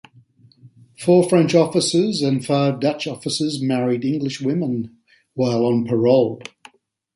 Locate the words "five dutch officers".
2.43-3.61